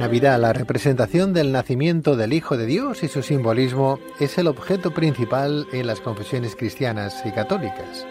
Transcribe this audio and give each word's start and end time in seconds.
Navidad, 0.00 0.40
la 0.40 0.54
representación 0.54 1.34
del 1.34 1.52
nacimiento 1.52 2.16
del 2.16 2.32
Hijo 2.32 2.56
de 2.56 2.64
Dios 2.64 3.02
y 3.02 3.08
su 3.08 3.22
simbolismo 3.22 3.98
es 4.18 4.38
el 4.38 4.46
objeto 4.46 4.94
principal 4.94 5.66
en 5.74 5.86
las 5.86 6.00
confesiones 6.00 6.56
cristianas 6.56 7.20
y 7.26 7.32
católicas. 7.32 8.06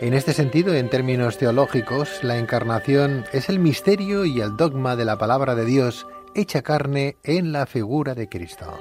En 0.00 0.14
este 0.14 0.32
sentido, 0.32 0.72
en 0.72 0.88
términos 0.88 1.38
teológicos, 1.38 2.22
la 2.22 2.38
encarnación 2.38 3.24
es 3.32 3.48
el 3.48 3.58
misterio 3.58 4.24
y 4.24 4.40
el 4.40 4.56
dogma 4.56 4.94
de 4.94 5.04
la 5.04 5.18
palabra 5.18 5.56
de 5.56 5.64
Dios 5.64 6.06
hecha 6.36 6.62
carne 6.62 7.16
en 7.24 7.50
la 7.50 7.66
figura 7.66 8.14
de 8.14 8.28
Cristo. 8.28 8.72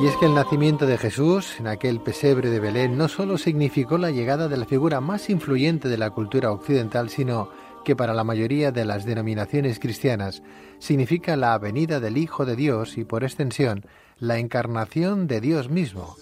Y 0.00 0.06
es 0.06 0.16
que 0.16 0.26
el 0.26 0.34
nacimiento 0.34 0.86
de 0.86 0.98
Jesús 0.98 1.58
en 1.58 1.66
aquel 1.66 2.00
pesebre 2.00 2.50
de 2.50 2.60
Belén 2.60 2.96
no 2.96 3.08
solo 3.08 3.36
significó 3.36 3.98
la 3.98 4.12
llegada 4.12 4.46
de 4.46 4.56
la 4.56 4.64
figura 4.64 5.00
más 5.00 5.28
influyente 5.28 5.88
de 5.88 5.98
la 5.98 6.10
cultura 6.10 6.52
occidental, 6.52 7.10
sino 7.10 7.48
que 7.84 7.94
para 7.94 8.14
la 8.14 8.24
mayoría 8.24 8.72
de 8.72 8.84
las 8.84 9.04
denominaciones 9.04 9.78
cristianas 9.78 10.42
significa 10.78 11.36
la 11.36 11.56
venida 11.58 12.00
del 12.00 12.16
Hijo 12.16 12.44
de 12.44 12.56
Dios 12.56 12.98
y 12.98 13.04
por 13.04 13.22
extensión 13.22 13.86
la 14.18 14.38
encarnación 14.38 15.26
de 15.26 15.40
Dios 15.40 15.70
mismo. 15.70 16.16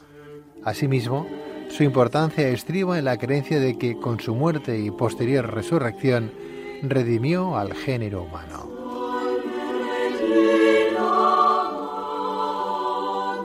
Asimismo, 0.64 1.26
su 1.68 1.84
importancia 1.84 2.48
estriba 2.48 2.98
en 2.98 3.06
la 3.06 3.16
creencia 3.16 3.58
de 3.58 3.78
que 3.78 3.98
con 3.98 4.20
su 4.20 4.34
muerte 4.34 4.78
y 4.78 4.90
posterior 4.90 5.54
resurrección 5.54 6.32
redimió 6.82 7.56
al 7.56 7.74
género 7.74 8.24
humano. 8.24 8.70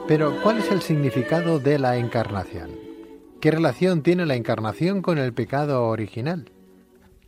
Pero, 0.06 0.40
¿cuál 0.42 0.58
es 0.58 0.70
el 0.70 0.80
significado 0.80 1.58
de 1.58 1.78
la 1.78 1.96
encarnación? 1.96 2.70
¿Qué 3.40 3.50
relación 3.50 4.02
tiene 4.02 4.24
la 4.26 4.36
encarnación 4.36 5.02
con 5.02 5.18
el 5.18 5.34
pecado 5.34 5.86
original? 5.86 6.50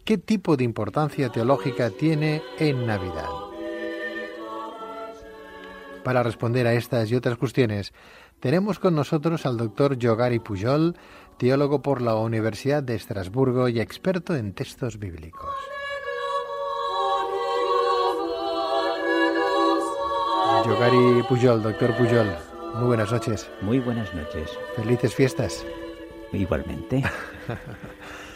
¿Qué 0.05 0.19
tipo 0.19 0.57
de 0.57 0.65
importancia 0.65 1.29
teológica 1.29 1.91
tiene 1.91 2.43
en 2.59 2.87
Navidad? 2.87 3.29
Para 6.03 6.23
responder 6.23 6.67
a 6.67 6.75
estas 6.75 7.11
y 7.11 7.15
otras 7.15 7.37
cuestiones, 7.37 7.93
tenemos 8.41 8.79
con 8.79 8.95
nosotros 8.95 9.45
al 9.47 9.57
doctor 9.57 9.99
Yogari 9.99 10.39
Pujol, 10.39 10.97
teólogo 11.37 11.83
por 11.83 12.01
la 12.01 12.15
Universidad 12.15 12.83
de 12.83 12.95
Estrasburgo 12.95 13.69
y 13.69 13.81
experto 13.81 14.35
en 14.35 14.55
textos 14.55 14.99
bíblicos. 14.99 15.55
Yogari 20.67 21.23
Pujol, 21.29 21.63
doctor 21.63 21.97
Pujol, 21.97 22.37
muy 22.75 22.87
buenas 22.87 23.13
noches. 23.13 23.51
Muy 23.61 23.79
buenas 23.79 24.15
noches. 24.15 24.51
Felices 24.77 25.15
fiestas. 25.15 25.67
Igualmente. 26.33 27.03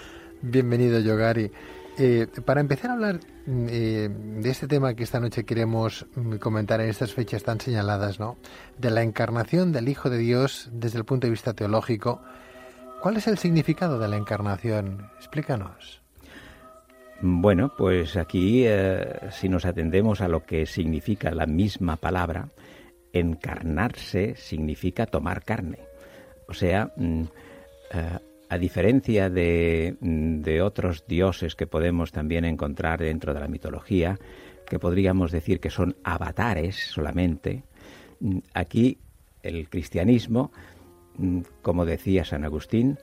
Bienvenido, 0.46 1.00
Yogari. 1.00 1.50
Eh, 1.96 2.26
para 2.44 2.60
empezar 2.60 2.90
a 2.90 2.94
hablar 2.94 3.20
eh, 3.46 4.10
de 4.10 4.50
este 4.50 4.68
tema 4.68 4.92
que 4.92 5.02
esta 5.02 5.18
noche 5.18 5.44
queremos 5.44 6.04
mm, 6.16 6.34
comentar 6.34 6.82
en 6.82 6.90
estas 6.90 7.14
fechas 7.14 7.42
tan 7.44 7.62
señaladas, 7.62 8.20
¿no? 8.20 8.36
De 8.76 8.90
la 8.90 9.02
encarnación 9.02 9.72
del 9.72 9.88
Hijo 9.88 10.10
de 10.10 10.18
Dios 10.18 10.68
desde 10.70 10.98
el 10.98 11.06
punto 11.06 11.26
de 11.26 11.30
vista 11.30 11.54
teológico, 11.54 12.20
¿cuál 13.00 13.16
es 13.16 13.26
el 13.26 13.38
significado 13.38 13.98
de 13.98 14.06
la 14.06 14.18
encarnación? 14.18 15.08
Explícanos. 15.16 16.02
Bueno, 17.22 17.72
pues 17.78 18.18
aquí, 18.18 18.64
eh, 18.66 19.30
si 19.30 19.48
nos 19.48 19.64
atendemos 19.64 20.20
a 20.20 20.28
lo 20.28 20.44
que 20.44 20.66
significa 20.66 21.30
la 21.30 21.46
misma 21.46 21.96
palabra, 21.96 22.50
encarnarse 23.14 24.34
significa 24.36 25.06
tomar 25.06 25.42
carne. 25.42 25.78
O 26.48 26.52
sea, 26.52 26.92
mm, 26.96 27.22
a 28.48 28.58
diferencia 28.58 29.30
de, 29.30 29.96
de, 30.00 30.62
otros 30.62 31.06
dioses 31.06 31.54
que 31.54 31.66
podemos 31.66 32.12
también 32.12 32.44
encontrar 32.44 33.00
dentro 33.00 33.34
de 33.34 33.40
la 33.40 33.48
mitología, 33.48 34.18
que 34.66 34.78
podríamos 34.78 35.32
decir 35.32 35.60
que 35.60 35.70
son 35.70 35.96
avatares 36.04 36.76
solamente, 36.76 37.64
mm, 38.20 38.38
aquí 38.54 38.98
el 39.42 39.68
cristianismo, 39.68 40.52
mm, 41.16 41.40
como 41.62 41.84
decía 41.84 42.24
San 42.24 42.44
Agustín, 42.44 42.98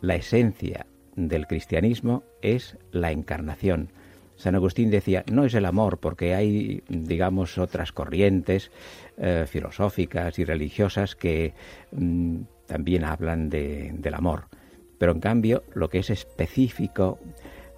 la 0.00 0.14
esencia 0.14 0.86
del 1.16 1.46
cristianismo 1.46 2.22
es 2.42 2.76
la 2.92 3.10
encarnación. 3.10 3.90
San 4.36 4.54
Agustín 4.54 4.90
decía, 4.90 5.24
no 5.30 5.44
es 5.44 5.54
el 5.54 5.66
amor, 5.66 5.98
porque 5.98 6.34
hay, 6.34 6.84
digamos, 6.88 7.58
otras 7.58 7.90
corrientes 7.90 8.70
eh, 9.16 9.46
filosóficas 9.48 10.38
y 10.38 10.44
religiosas 10.44 11.16
que 11.16 11.54
mm, 11.90 12.42
también 12.68 13.04
hablan 13.04 13.50
de, 13.50 13.90
del 13.98 14.14
amor. 14.14 14.44
Pero 14.98 15.12
en 15.12 15.20
cambio, 15.20 15.64
lo 15.74 15.88
que 15.88 15.98
es 15.98 16.10
específico 16.10 17.18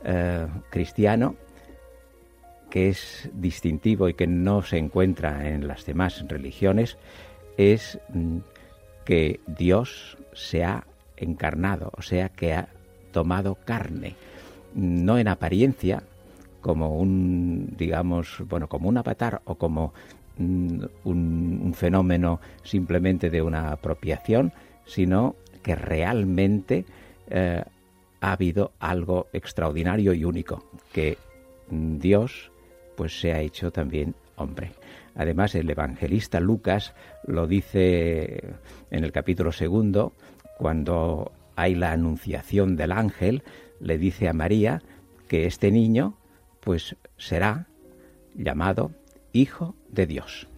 eh, 0.05 0.47
cristiano, 0.71 1.37
que 2.69 2.89
es 2.89 3.31
distintivo 3.33 4.09
y 4.09 4.15
que 4.15 4.27
no 4.27 4.63
se 4.63 4.79
encuentra 4.79 5.49
en 5.49 5.67
las 5.67 5.87
demás 5.87 6.25
religiones, 6.29 6.99
es 7.57 7.99
mm, 8.13 8.39
que 9.05 9.41
Dios 9.47 10.19
se 10.33 10.65
ha 10.65 10.87
encarnado, 11.17 11.93
o 11.97 12.03
sea, 12.03 12.29
que 12.29 12.55
ha 12.55 12.69
tomado 13.13 13.57
carne, 13.65 14.15
no 14.75 15.19
en 15.19 15.29
apariencia, 15.29 16.03
como 16.61 16.99
un, 16.99 17.75
digamos, 17.77 18.43
bueno, 18.49 18.69
como 18.69 18.89
un 18.89 18.99
avatar 18.99 19.43
o 19.45 19.57
como 19.57 19.93
mm, 20.39 20.85
un, 21.05 21.75
fenómeno 21.75 22.41
simplemente 22.63 23.31
de 23.31 23.43
una 23.43 23.73
apropiación, 23.73 24.53
sino 24.91 25.37
que 25.63 25.77
realmente 25.77 26.85
eh, 27.29 27.63
ha 28.21 28.33
habido 28.33 28.73
algo 28.81 29.29
extraordinario 29.33 30.13
y 30.13 30.25
único, 30.25 30.65
que 30.93 31.17
Dios 31.71 32.51
pues 32.97 33.21
se 33.21 33.33
ha 33.33 33.41
hecho 33.41 33.71
también 33.71 34.15
hombre. 34.37 34.73
Además, 35.15 35.55
el 35.55 35.71
evangelista 35.71 36.41
Lucas 36.41 36.95
lo 37.25 37.47
dice 37.47 38.55
en 38.91 39.05
el 39.05 39.13
capítulo 39.13 39.53
segundo, 39.53 40.13
cuando 40.59 41.33
hay 41.57 41.75
la 41.75 41.93
anunciación 41.93 42.77
del 42.77 42.93
ángel, 42.93 43.45
le 43.79 43.97
dice 43.97 44.29
a 44.29 44.33
María 44.33 44.83
que 45.29 45.47
este 45.47 45.71
niño 45.71 46.17
pues 46.61 46.97
será 47.17 47.69
llamado 48.35 48.91
Hijo 49.33 49.77
de 49.89 50.07
Dios. 50.07 50.50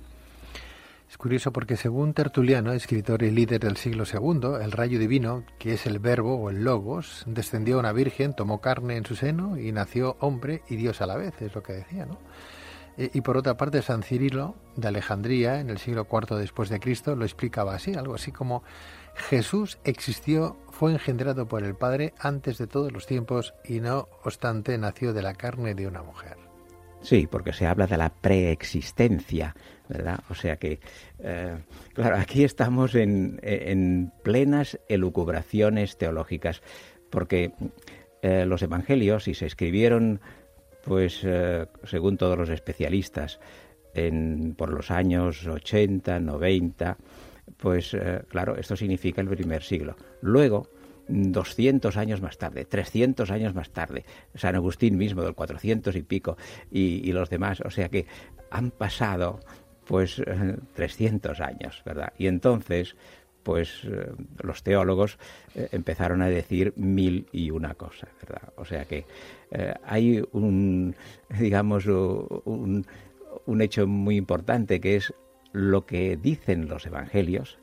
Curioso 1.23 1.53
porque 1.53 1.77
según 1.77 2.15
Tertuliano, 2.15 2.73
escritor 2.73 3.23
y 3.23 3.31
líder 3.31 3.61
del 3.61 3.77
siglo 3.77 4.03
II, 4.13 4.61
el 4.61 4.73
rayo 4.73 4.99
divino, 4.99 5.45
que 5.57 5.75
es 5.75 5.87
el 5.87 6.01
verbo 6.01 6.35
o 6.35 6.51
el 6.51 6.65
logos, 6.65 7.23
descendió 7.29 7.77
a 7.77 7.79
una 7.79 7.93
virgen, 7.93 8.35
tomó 8.35 8.61
carne 8.61 8.97
en 8.97 9.07
su 9.07 9.15
seno 9.15 9.57
y 9.57 9.71
nació 9.71 10.17
hombre 10.19 10.63
y 10.69 10.75
Dios 10.75 11.01
a 11.01 11.07
la 11.07 11.17
vez, 11.17 11.41
es 11.41 11.55
lo 11.55 11.63
que 11.63 11.75
decía, 11.75 12.07
¿no? 12.07 12.19
Eh, 12.97 13.11
y 13.15 13.21
por 13.21 13.37
otra 13.37 13.57
parte, 13.57 13.83
San 13.83 14.03
Cirilo 14.03 14.57
de 14.75 14.89
Alejandría, 14.89 15.61
en 15.61 15.71
el 15.71 15.79
siglo 15.79 16.09
IV 16.11 16.39
después 16.39 16.69
de 16.71 16.81
Cristo, 16.81 17.15
lo 17.15 17.25
explicaba 17.25 17.77
así, 17.77 17.95
algo 17.95 18.17
así 18.17 18.33
como 18.33 18.65
Jesús 19.15 19.79
existió, 19.85 20.57
fue 20.73 20.91
engendrado 20.91 21.47
por 21.47 21.63
el 21.63 21.77
Padre 21.77 22.15
antes 22.19 22.59
de 22.59 22.67
todos 22.67 22.91
los 22.91 23.07
tiempos 23.07 23.55
y 23.65 23.79
no 23.79 24.09
obstante 24.25 24.77
nació 24.77 25.13
de 25.13 25.23
la 25.23 25.35
carne 25.35 25.77
de 25.77 25.87
una 25.87 26.03
mujer. 26.03 26.42
Sí, 27.03 27.27
porque 27.31 27.53
se 27.53 27.67
habla 27.67 27.87
de 27.87 27.97
la 27.97 28.11
preexistencia, 28.11 29.55
¿verdad? 29.89 30.21
O 30.31 30.35
sea 30.35 30.57
que, 30.57 30.79
eh, 31.19 31.59
claro, 31.95 32.17
aquí 32.17 32.45
estamos 32.45 32.95
en, 32.95 33.41
en, 33.43 34.13
plenas 34.23 34.79
elucubraciones 34.89 35.99
teológicas, 35.99 36.63
porque 37.11 37.53
eh, 38.23 38.47
los 38.47 38.63
evangelios, 38.63 39.25
si 39.25 39.35
se 39.35 39.47
escribieron, 39.47 40.21
pues 40.85 41.23
eh, 41.25 41.67
según 41.85 42.17
todos 42.17 42.39
los 42.39 42.49
especialistas, 42.49 43.41
en, 43.95 44.55
por 44.57 44.73
los 44.73 44.91
años 44.91 45.47
80, 45.47 46.21
90, 46.21 46.97
pues 47.57 47.97
claro, 48.29 48.57
esto 48.57 48.77
significa 48.77 49.21
el 49.21 49.29
primer 49.29 49.63
siglo. 49.63 49.97
Luego, 50.23 50.69
200 51.13 51.97
años 51.97 52.21
más 52.21 52.39
tarde, 52.39 52.65
300 52.65 53.31
años 53.31 53.55
más 53.55 53.71
tarde, 53.71 54.05
San 54.35 54.55
Agustín 54.55 54.97
mismo 54.97 55.23
del 55.23 55.35
400 55.35 55.95
y 55.97 56.03
pico 56.03 56.37
y, 56.71 57.13
los 57.13 57.29
demás, 57.29 57.61
o 57.61 57.71
sea 57.71 57.89
que 57.89 58.07
han 58.51 58.71
pasado 58.71 59.41
pues 59.85 60.23
300 60.75 61.39
eh, 61.39 61.43
años, 61.43 61.83
¿verdad? 61.85 62.13
Y 62.17 62.27
entonces, 62.27 62.97
pues 63.43 63.85
eh, 63.85 64.13
los 64.43 64.63
teólogos 64.63 65.19
empezaron 65.55 66.23
a 66.23 66.29
decir 66.29 66.73
mil 66.77 67.27
y 67.33 67.51
una 67.51 67.75
cosa, 67.75 68.09
¿verdad? 68.23 68.53
O 68.57 68.65
sea 68.65 68.85
que 68.87 69.05
hay 69.85 70.25
un, 70.33 70.95
digamos, 71.39 71.87
un, 71.87 72.87
un 73.45 73.61
hecho 73.61 73.87
muy 73.87 74.17
importante 74.17 74.81
que 74.81 74.97
es 74.97 75.13
lo 75.53 75.85
que 75.85 76.17
dicen 76.17 76.69
los 76.69 76.87
evangelios 76.87 77.59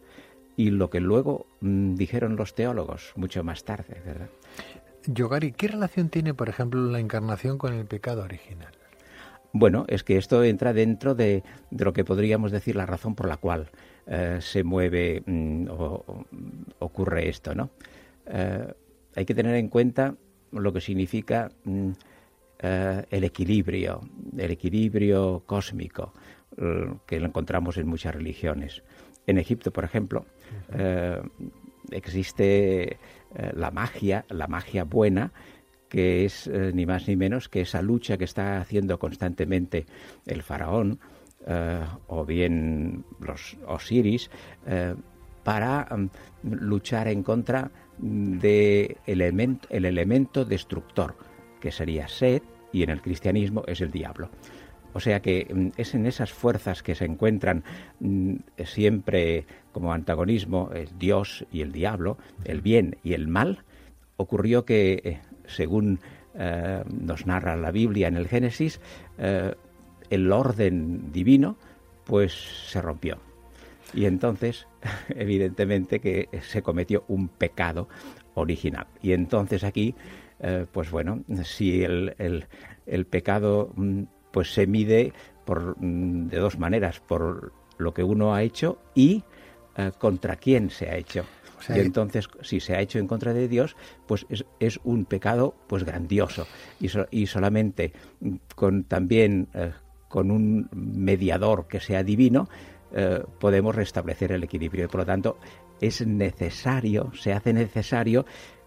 y 0.60 0.72
lo 0.72 0.90
que 0.90 1.00
luego 1.00 1.48
mm, 1.62 1.96
dijeron 1.96 2.36
los 2.36 2.54
teólogos 2.54 3.14
mucho 3.16 3.46
más 3.46 3.64
tarde, 3.64 4.02
¿verdad? 4.06 4.28
Yogari, 5.06 5.54
¿qué 5.54 5.70
relación 5.70 6.10
tiene, 6.10 6.34
por 6.34 6.50
ejemplo, 6.50 6.82
la 6.82 7.00
encarnación 7.00 7.58
con 7.58 7.74
el 7.74 7.86
pecado 7.86 8.24
original? 8.24 8.74
Bueno, 9.54 9.86
es 9.88 10.04
que 10.04 10.18
esto 10.18 10.44
entra 10.44 10.74
dentro 10.74 11.16
de, 11.16 11.44
lo 11.72 11.94
que 11.94 12.04
podríamos 12.04 12.52
decir 12.52 12.76
la 12.76 12.86
razón 12.86 13.16
por 13.16 13.30
la 13.30 13.38
cual 13.38 13.70
eh, 14.06 14.40
se 14.42 14.66
mueve 14.66 15.24
mm, 15.26 15.68
o, 15.70 16.26
ocurre 16.80 17.30
esto, 17.30 17.56
¿no? 17.56 17.70
Eh, 18.26 18.74
hay 19.16 19.26
que 19.26 19.34
tener 19.34 19.56
en 19.56 19.70
cuenta 19.70 20.16
lo 20.52 20.74
que 20.74 20.82
significa 20.82 21.50
mm, 21.64 21.92
eh, 22.60 23.06
el 23.10 23.24
equilibrio, 23.24 24.02
el 24.38 24.52
equilibrio 24.52 25.42
cósmico 25.46 26.12
que 27.06 27.22
lo 27.22 27.28
encontramos 27.28 27.78
en 27.78 27.88
muchas 27.88 28.14
religiones. 28.14 28.84
En 29.30 29.38
Egipto, 29.38 29.72
por 29.72 29.84
ejemplo, 29.84 30.26
eh, 30.74 31.22
existe 31.92 32.98
la 33.54 33.70
magia, 33.70 34.26
la 34.30 34.48
magia 34.48 34.86
buena, 34.86 35.32
que 35.88 36.26
es 36.26 36.48
ni 36.48 36.88
más 36.88 37.08
ni 37.08 37.16
menos 37.16 37.48
que 37.48 37.62
esa 37.62 37.84
lucha 37.84 38.18
que 38.18 38.24
está 38.24 38.60
haciendo 38.60 38.98
constantemente 38.98 39.86
el 40.26 40.42
faraón 40.42 41.00
o 42.08 42.26
bien 42.26 43.06
los 43.20 43.56
Osiris 43.68 44.32
para 45.44 45.88
mm, 45.90 46.10
luchar 46.44 47.08
en 47.08 47.24
contra 47.24 47.72
del 47.98 48.98
elemento, 49.06 49.68
el 49.72 49.86
elemento 49.86 50.46
destructor, 50.46 51.16
que 51.60 51.72
sería 51.72 52.08
Set, 52.08 52.44
y 52.72 52.84
en 52.84 52.92
el 52.92 53.02
cristianismo 53.02 53.64
es 53.68 53.82
el 53.82 53.92
diablo. 53.92 54.30
O 54.94 55.00
sea 55.00 55.22
que 55.22 55.48
mm, 55.54 55.70
es 55.78 55.94
en 55.96 56.06
esas 56.06 56.32
fuerzas 56.32 56.84
que 56.84 56.96
se 56.96 57.06
encuentran 57.06 57.64
mm, 58.00 58.36
siempre 58.66 59.46
como 59.72 59.94
antagonismo 59.94 60.72
el 60.74 60.90
Dios 60.98 61.46
y 61.52 61.62
el 61.62 61.72
diablo, 61.72 62.18
el 62.44 62.62
bien 62.62 62.98
y 63.04 63.14
el 63.14 63.28
mal, 63.28 63.64
ocurrió 64.18 64.66
que, 64.66 65.02
eh, 65.04 65.20
según 65.46 66.00
eh, 66.36 66.84
nos 66.90 67.26
narra 67.26 67.56
la 67.56 67.72
Biblia 67.72 68.08
en 68.08 68.18
el 68.18 68.28
Génesis, 68.28 68.82
eh, 69.18 69.54
el 70.10 70.32
orden 70.32 71.12
divino 71.12 71.58
pues 72.04 72.34
se 72.68 72.82
rompió. 72.82 73.20
Y 73.94 74.06
entonces, 74.06 74.68
evidentemente 75.10 76.00
que 76.00 76.28
se 76.42 76.62
cometió 76.62 77.06
un 77.08 77.30
pecado 77.30 77.88
original. 78.34 78.88
Y 79.02 79.14
entonces 79.14 79.64
aquí, 79.64 79.96
pues 80.72 80.90
bueno, 80.90 81.24
si 81.44 81.84
el, 81.84 82.16
el, 82.86 83.06
pecado 83.06 83.74
mm, 83.76 84.04
pues 84.32 84.54
se 84.54 84.68
mide 84.68 85.14
por, 85.46 85.76
mm, 85.80 86.28
de 86.28 86.38
dos 86.38 86.58
maneras, 86.60 87.00
por 87.00 87.54
lo 87.78 87.94
que 87.94 88.04
uno 88.04 88.34
ha 88.34 88.44
hecho 88.44 88.80
y 88.94 89.24
eh, 89.78 89.92
contra 89.98 90.36
quién 90.36 90.70
se 90.70 90.90
ha 90.90 90.96
hecho. 90.96 91.26
y 91.68 91.80
entonces, 91.80 92.30
si 92.42 92.62
se 92.62 92.76
ha 92.76 92.80
hecho 92.80 93.00
en 93.00 93.08
contra 93.08 93.34
de 93.34 93.48
Dios, 93.48 93.76
pues 94.08 94.26
es, 94.30 94.46
es 94.60 94.80
un 94.84 95.06
pecado 95.06 95.56
pues 95.68 95.84
grandioso. 95.84 96.48
Y, 96.80 96.90
y 97.12 97.28
solamente 97.28 97.92
con 98.56 98.86
también 98.86 99.50
eh, 99.54 99.72
con 100.10 100.32
un 100.32 100.68
mediador 100.74 101.68
que 101.68 101.80
sea 101.80 102.04
divino, 102.04 102.50
eh, 102.92 103.24
podemos 103.40 103.76
restablecer 103.76 104.34
el 104.34 104.44
equilibrio. 104.44 104.86
Y 104.86 104.88
por 104.88 105.02
lo 105.02 105.06
tanto, 105.06 105.38
es 105.80 106.06
necesario, 106.06 107.12
se 107.14 107.32
hace 107.32 107.54
necesario 107.54 108.26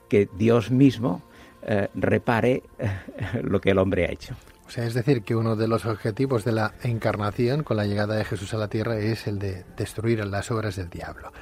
que 0.08 0.28
Dios 0.38 0.70
mismo 0.70 1.22
eh, 1.62 1.88
repare 1.94 2.62
lo 3.42 3.60
que 3.60 3.70
el 3.70 3.78
hombre 3.78 4.06
ha 4.06 4.12
hecho. 4.12 4.34
Es 4.78 4.94
decir, 4.94 5.22
que 5.22 5.36
uno 5.36 5.56
de 5.56 5.68
los 5.68 5.84
objetivos 5.84 6.44
de 6.44 6.52
la 6.52 6.74
encarnación 6.82 7.62
con 7.62 7.76
la 7.76 7.86
llegada 7.86 8.16
de 8.16 8.24
Jesús 8.24 8.54
a 8.54 8.58
la 8.58 8.68
tierra 8.68 8.98
es 8.98 9.26
el 9.26 9.38
de 9.38 9.64
destruir 9.76 10.24
las 10.24 10.50
obras 10.50 10.76
del 10.76 10.88
diablo. 10.88 11.32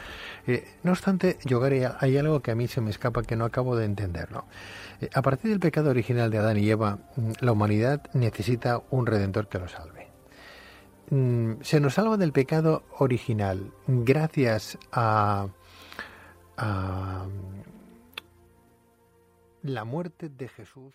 no 0.82 0.92
obstante, 0.92 1.38
yo 1.44 1.62
hay 1.62 2.16
algo 2.16 2.40
que 2.40 2.50
a 2.50 2.54
mí 2.54 2.66
se 2.66 2.80
me 2.80 2.90
escapa 2.90 3.22
que 3.22 3.36
no 3.36 3.44
acabo 3.44 3.76
de 3.76 3.84
entenderlo. 3.84 4.46
a 5.14 5.22
partir 5.22 5.50
del 5.50 5.60
pecado 5.60 5.90
original 5.90 6.30
de 6.30 6.38
Adán 6.38 6.58
y 6.58 6.68
Eva, 6.68 6.98
mm, 7.16 7.32
la 7.40 7.52
humanidad 7.52 8.02
necesita 8.12 8.82
un 8.90 9.06
redentor 9.06 9.48
que 9.48 9.58
lo 9.58 9.68
salve. 9.68 10.10
Mm, 11.10 11.62
se 11.62 11.80
nos 11.80 11.94
salva 11.94 12.16
del 12.16 12.32
pecado 12.32 12.84
original 12.98 13.72
gracias 13.86 14.78
a, 14.92 15.48
la 19.62 19.84
muerte 19.84 20.28
de 20.28 20.48
Jesús. 20.48 20.94